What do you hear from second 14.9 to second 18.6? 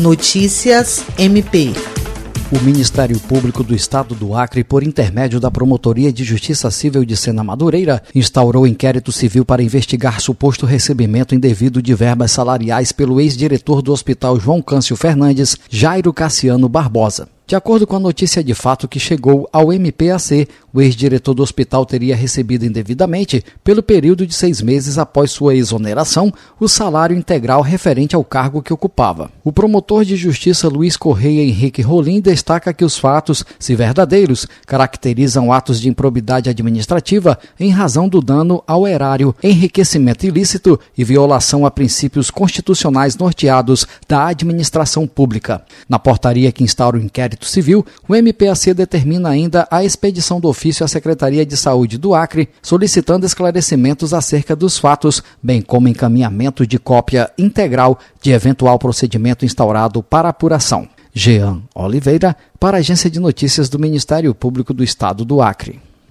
Fernandes, Jairo Cassiano Barbosa. De acordo com a notícia de